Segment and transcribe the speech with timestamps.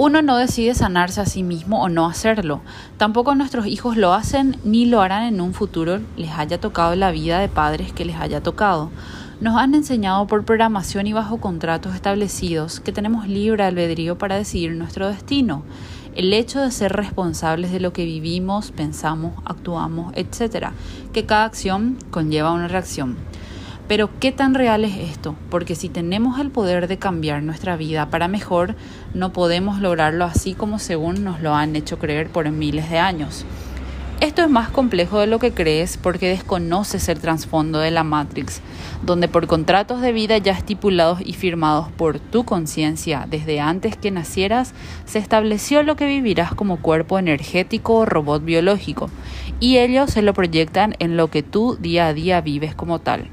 [0.00, 2.60] Uno no decide sanarse a sí mismo o no hacerlo.
[2.98, 7.10] Tampoco nuestros hijos lo hacen ni lo harán en un futuro les haya tocado la
[7.10, 8.90] vida de padres que les haya tocado.
[9.40, 14.70] Nos han enseñado por programación y bajo contratos establecidos que tenemos libre albedrío para decidir
[14.76, 15.64] nuestro destino.
[16.14, 20.68] El hecho de ser responsables de lo que vivimos, pensamos, actuamos, etc.
[21.12, 23.16] Que cada acción conlleva una reacción.
[23.88, 25.34] Pero ¿qué tan real es esto?
[25.48, 28.76] Porque si tenemos el poder de cambiar nuestra vida para mejor,
[29.14, 33.46] no podemos lograrlo así como según nos lo han hecho creer por miles de años.
[34.20, 38.60] Esto es más complejo de lo que crees porque desconoces el trasfondo de la Matrix,
[39.06, 44.10] donde por contratos de vida ya estipulados y firmados por tu conciencia desde antes que
[44.10, 44.74] nacieras,
[45.06, 49.08] se estableció lo que vivirás como cuerpo energético o robot biológico,
[49.60, 53.30] y ellos se lo proyectan en lo que tú día a día vives como tal.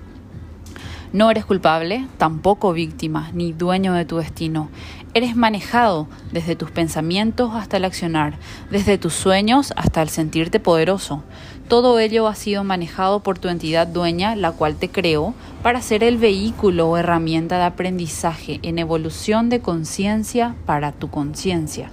[1.14, 4.70] No eres culpable, tampoco víctima, ni dueño de tu destino.
[5.14, 8.34] Eres manejado desde tus pensamientos hasta el accionar,
[8.70, 11.24] desde tus sueños hasta el sentirte poderoso.
[11.70, 16.04] Todo ello ha sido manejado por tu entidad dueña, la cual te creó, para ser
[16.04, 21.90] el vehículo o herramienta de aprendizaje en evolución de conciencia para tu conciencia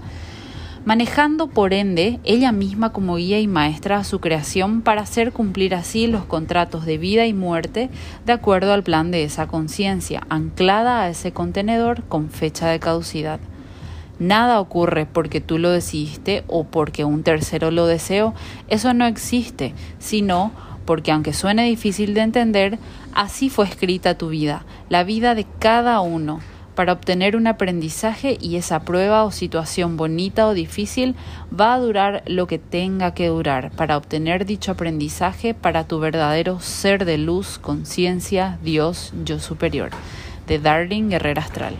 [0.84, 5.74] manejando por ende ella misma como guía y maestra a su creación para hacer cumplir
[5.74, 7.88] así los contratos de vida y muerte
[8.26, 13.38] de acuerdo al plan de esa conciencia, anclada a ese contenedor con fecha de caducidad.
[14.18, 18.34] Nada ocurre porque tú lo decidiste o porque un tercero lo deseó,
[18.68, 20.52] eso no existe, sino
[20.84, 22.78] porque aunque suene difícil de entender,
[23.14, 26.40] así fue escrita tu vida, la vida de cada uno,
[26.74, 31.14] para obtener un aprendizaje y esa prueba o situación bonita o difícil
[31.52, 36.60] va a durar lo que tenga que durar para obtener dicho aprendizaje para tu verdadero
[36.60, 39.90] ser de luz, conciencia, Dios, yo superior.
[40.46, 41.74] De Darling Guerrera Astral.